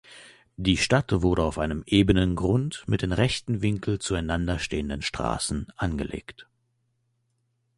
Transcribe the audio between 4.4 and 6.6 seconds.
stehenden Straßen angelegt.